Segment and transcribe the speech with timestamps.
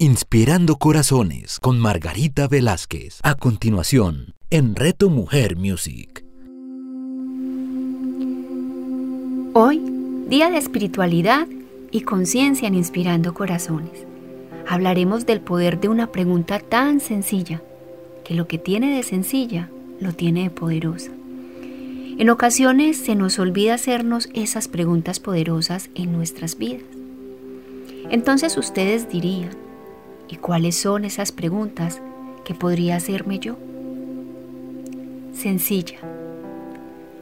[0.00, 3.18] Inspirando Corazones con Margarita Velázquez.
[3.24, 6.24] A continuación, en Reto Mujer Music.
[9.54, 9.82] Hoy,
[10.28, 11.48] día de espiritualidad
[11.90, 14.06] y conciencia en Inspirando Corazones.
[14.68, 17.60] Hablaremos del poder de una pregunta tan sencilla,
[18.24, 19.68] que lo que tiene de sencilla,
[19.98, 21.10] lo tiene de poderosa.
[21.60, 26.84] En ocasiones se nos olvida hacernos esas preguntas poderosas en nuestras vidas.
[28.10, 29.66] Entonces ustedes dirían,
[30.28, 32.00] ¿Y cuáles son esas preguntas
[32.44, 33.56] que podría hacerme yo?
[35.32, 35.98] Sencilla.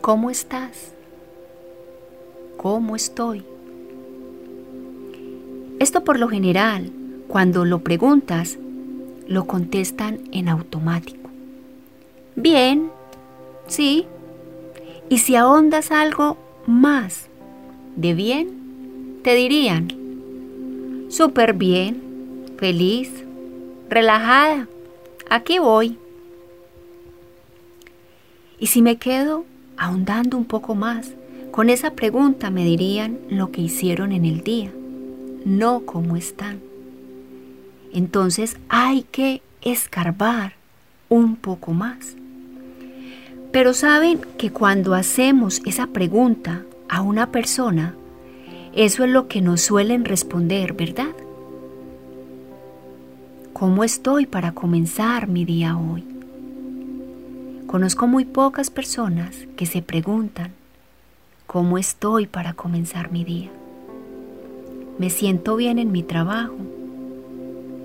[0.01, 0.93] ¿Cómo estás?
[2.57, 3.45] ¿Cómo estoy?
[5.79, 6.91] Esto por lo general,
[7.29, 8.59] cuando lo preguntas,
[9.29, 11.29] lo contestan en automático.
[12.35, 12.91] Bien,
[13.67, 14.07] sí.
[15.09, 17.29] Y si ahondas algo más
[17.97, 19.89] de bien, te dirían,
[21.09, 22.06] súper bien,
[22.57, 23.11] feliz,
[23.89, 24.69] relajada.
[25.29, 25.99] Aquí voy.
[28.59, 29.45] Y si me quedo
[29.77, 31.13] ahondando un poco más,
[31.51, 34.71] con esa pregunta me dirían lo que hicieron en el día,
[35.45, 36.61] no cómo están.
[37.93, 40.55] Entonces hay que escarbar
[41.09, 42.15] un poco más.
[43.53, 47.95] Pero saben que cuando hacemos esa pregunta a una persona,
[48.75, 51.15] eso es lo que nos suelen responder, ¿verdad?
[53.59, 56.05] ¿Cómo estoy para comenzar mi día hoy?
[57.67, 60.53] Conozco muy pocas personas que se preguntan,
[61.47, 63.51] ¿cómo estoy para comenzar mi día?
[64.99, 66.59] ¿Me siento bien en mi trabajo,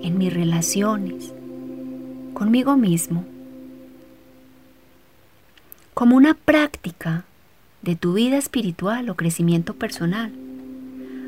[0.02, 1.32] en mis relaciones,
[2.34, 3.24] conmigo mismo?
[5.94, 7.24] Como una práctica
[7.80, 10.32] de tu vida espiritual o crecimiento personal,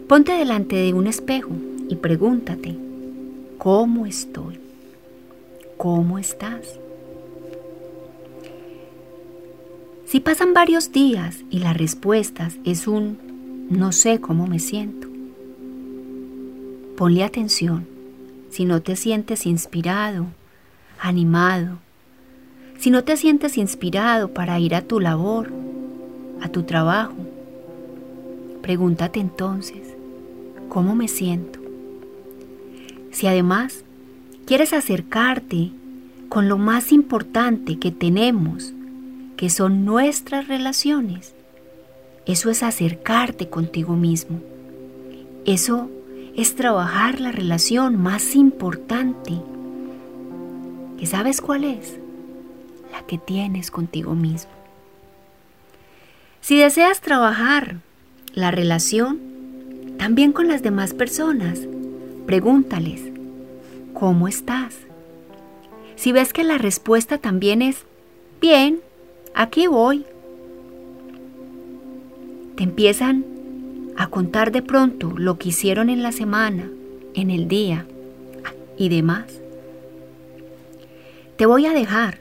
[0.07, 1.53] ponte delante de un espejo
[1.89, 2.84] y pregúntate,
[3.59, 4.61] ¿Cómo estoy?
[5.77, 6.79] ¿Cómo estás?
[10.07, 15.09] Si pasan varios días y la respuesta es un no sé cómo me siento,
[16.97, 17.87] ponle atención
[18.51, 20.27] si no te sientes inspirado,
[21.01, 21.79] animado,
[22.79, 25.51] si no te sientes inspirado para ir a tu labor,
[26.43, 27.15] a tu trabajo.
[28.63, 29.95] Pregúntate entonces,
[30.69, 31.64] ¿cómo me siento?
[33.15, 33.85] Si además
[34.45, 35.71] quieres acercarte
[36.29, 38.73] con lo más importante que tenemos,
[39.37, 41.33] que son nuestras relaciones,
[42.27, 44.41] eso es acercarte contigo mismo.
[45.47, 45.91] Eso
[46.37, 49.35] es trabajar la relación más importante.
[50.99, 51.97] ¿Que sabes cuál es?
[52.91, 54.51] La que tienes contigo mismo.
[56.41, 57.77] Si deseas trabajar
[58.33, 59.21] la relación,
[59.99, 61.61] también con las demás personas,
[62.27, 63.03] Pregúntales,
[63.93, 64.75] ¿cómo estás?
[65.97, 67.85] Si ves que la respuesta también es,
[68.41, 68.81] bien,
[69.35, 70.07] aquí voy.
[72.57, 73.25] Te empiezan
[73.97, 76.71] a contar de pronto lo que hicieron en la semana,
[77.15, 77.87] en el día
[78.79, 79.27] y demás.
[81.37, 82.19] Te voy a dejar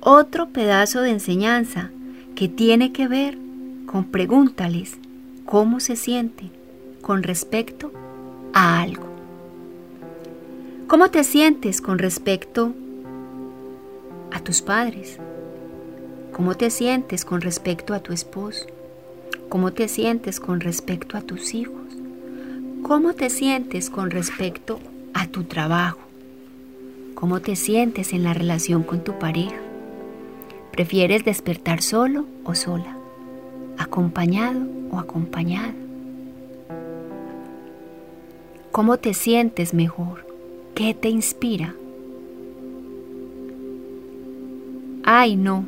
[0.00, 1.90] otro pedazo de enseñanza
[2.34, 3.36] que tiene que ver
[3.86, 4.96] con pregúntales
[5.44, 6.50] cómo se sienten
[7.02, 7.92] con respecto
[8.52, 9.07] a algo.
[10.88, 12.72] ¿Cómo te sientes con respecto
[14.32, 15.18] a tus padres?
[16.32, 18.64] ¿Cómo te sientes con respecto a tu esposo?
[19.50, 21.74] ¿Cómo te sientes con respecto a tus hijos?
[22.82, 24.80] ¿Cómo te sientes con respecto
[25.12, 25.98] a tu trabajo?
[27.14, 29.60] ¿Cómo te sientes en la relación con tu pareja?
[30.72, 32.96] ¿Prefieres despertar solo o sola?
[33.76, 35.74] ¿Acompañado o acompañada?
[38.72, 40.27] ¿Cómo te sientes mejor?
[40.78, 41.74] ¿Qué te inspira?
[45.02, 45.66] Ay, no,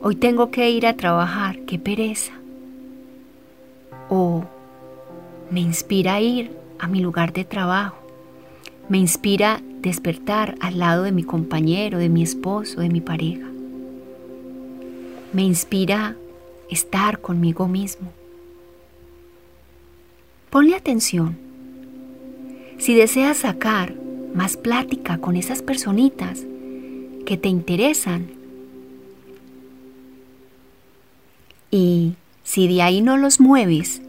[0.00, 2.32] hoy tengo que ir a trabajar, qué pereza.
[4.08, 4.44] O
[5.50, 7.98] me inspira ir a mi lugar de trabajo.
[8.88, 13.50] Me inspira despertar al lado de mi compañero, de mi esposo, de mi pareja.
[15.34, 16.16] Me inspira
[16.70, 18.10] estar conmigo mismo.
[20.48, 21.36] Ponle atención.
[22.78, 24.00] Si deseas sacar
[24.34, 26.44] más plática con esas personitas
[27.26, 28.28] que te interesan.
[31.70, 34.02] Y si de ahí no los mueves,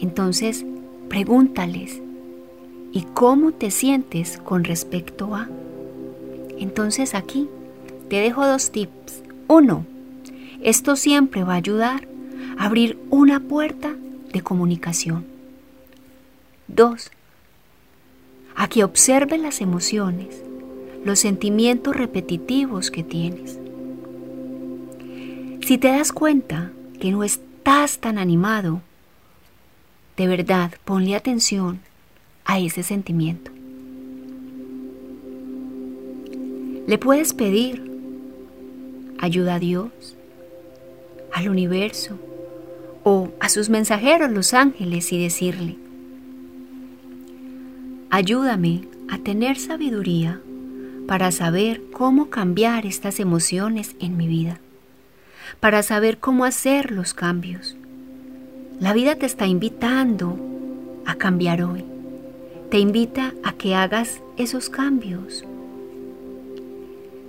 [0.00, 0.64] entonces
[1.08, 2.00] pregúntales,
[2.92, 5.48] ¿y cómo te sientes con respecto a?
[6.58, 7.48] Entonces aquí
[8.08, 9.22] te dejo dos tips.
[9.48, 9.86] Uno,
[10.62, 12.08] esto siempre va a ayudar
[12.58, 13.94] a abrir una puerta
[14.32, 15.24] de comunicación.
[16.68, 17.10] Dos,
[18.56, 20.42] a que observes las emociones,
[21.04, 23.58] los sentimientos repetitivos que tienes.
[25.66, 28.82] Si te das cuenta que no estás tan animado,
[30.16, 31.80] de verdad ponle atención
[32.44, 33.50] a ese sentimiento.
[36.86, 37.82] Le puedes pedir
[39.18, 39.90] ayuda a Dios,
[41.32, 42.18] al universo
[43.02, 45.76] o a sus mensajeros los ángeles y decirle,
[48.14, 50.40] ayúdame a tener sabiduría
[51.06, 54.58] para saber cómo cambiar estas emociones en mi vida,
[55.60, 57.76] para saber cómo hacer los cambios.
[58.80, 60.38] La vida te está invitando
[61.06, 61.84] a cambiar hoy,
[62.70, 65.44] te invita a que hagas esos cambios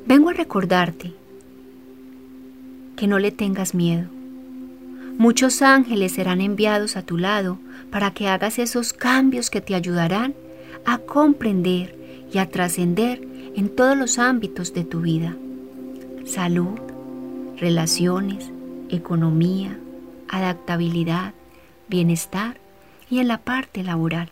[0.07, 1.13] Vengo a recordarte
[2.95, 4.07] que no le tengas miedo.
[5.17, 7.57] Muchos ángeles serán enviados a tu lado
[7.89, 10.35] para que hagas esos cambios que te ayudarán
[10.85, 11.95] a comprender
[12.31, 13.21] y a trascender
[13.55, 15.35] en todos los ámbitos de tu vida.
[16.25, 16.79] Salud,
[17.57, 18.51] relaciones,
[18.89, 19.79] economía,
[20.27, 21.33] adaptabilidad,
[21.87, 22.57] bienestar
[23.09, 24.29] y en la parte laboral.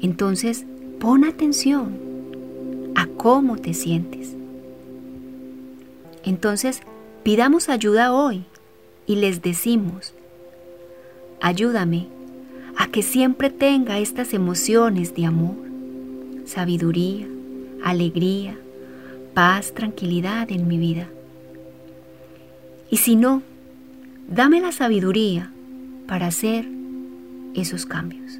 [0.00, 0.64] Entonces,
[0.98, 1.98] pon atención
[2.94, 4.34] a cómo te sientes.
[6.24, 6.80] Entonces,
[7.22, 8.44] pidamos ayuda hoy
[9.06, 10.14] y les decimos,
[11.40, 12.08] ayúdame
[12.76, 15.56] a que siempre tenga estas emociones de amor,
[16.46, 17.26] sabiduría,
[17.84, 18.56] alegría,
[19.34, 21.08] paz, tranquilidad en mi vida.
[22.90, 23.42] Y si no,
[24.28, 25.50] dame la sabiduría
[26.06, 26.66] para hacer
[27.54, 28.38] esos cambios.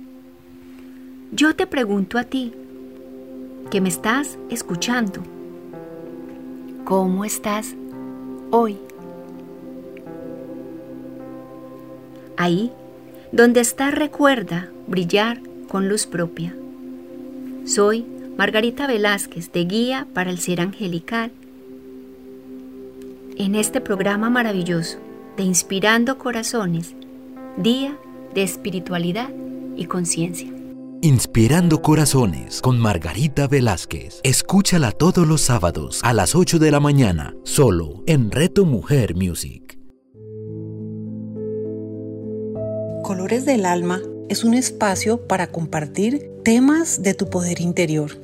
[1.32, 2.52] Yo te pregunto a ti,
[3.70, 5.22] que me estás escuchando.
[6.84, 7.74] ¿Cómo estás
[8.50, 8.76] hoy?
[12.36, 12.70] Ahí,
[13.32, 16.54] donde estás, recuerda brillar con luz propia.
[17.64, 18.04] Soy
[18.36, 21.32] Margarita Velázquez, de Guía para el Ser Angelical.
[23.36, 24.98] En este programa maravilloso
[25.36, 26.94] de Inspirando Corazones,
[27.56, 27.96] Día
[28.34, 29.30] de Espiritualidad
[29.76, 30.52] y Conciencia.
[31.00, 34.20] Inspirando Corazones con Margarita Velázquez.
[34.22, 39.81] Escúchala todos los sábados a las 8 de la mañana, solo en Reto Mujer Music.
[43.02, 48.18] Colores del Alma es un espacio para compartir temas de tu poder interior.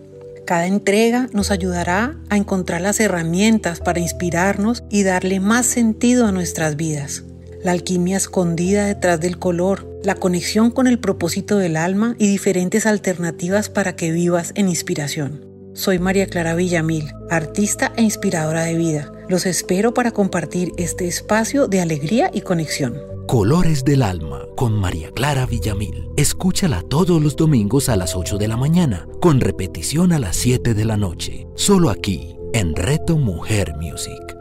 [0.47, 6.33] Cada entrega nos ayudará a encontrar las herramientas para inspirarnos y darle más sentido a
[6.33, 7.25] nuestras vidas
[7.63, 12.87] la alquimia escondida detrás del color, la conexión con el propósito del alma y diferentes
[12.87, 15.45] alternativas para que vivas en inspiración.
[15.75, 19.13] Soy María Clara Villamil, artista e inspiradora de vida.
[19.29, 23.18] Los espero para compartir este espacio de alegría y conexión.
[23.29, 26.09] Colores del Alma con María Clara Villamil.
[26.17, 30.73] Escúchala todos los domingos a las 8 de la mañana, con repetición a las 7
[30.73, 31.47] de la noche.
[31.55, 34.35] Solo aquí, en Reto Mujer Music.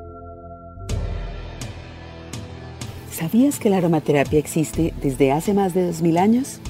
[3.11, 6.61] ¿Sabías que la aromaterapia existe desde hace más de 2000 años?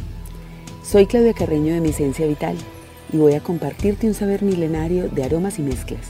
[0.83, 2.57] Soy Claudia Carreño de Mi Esencia Vital
[3.13, 6.07] y voy a compartirte un saber milenario de aromas y mezclas.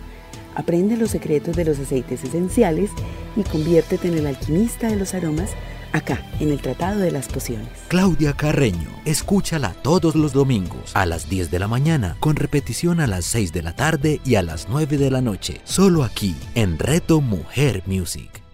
[0.55, 2.91] Aprende los secretos de los aceites esenciales
[3.35, 5.49] y conviértete en el alquimista de los aromas
[5.93, 7.67] acá, en el Tratado de las Pociones.
[7.87, 13.07] Claudia Carreño, escúchala todos los domingos a las 10 de la mañana, con repetición a
[13.07, 16.79] las 6 de la tarde y a las 9 de la noche, solo aquí, en
[16.79, 18.46] Reto Mujer Music.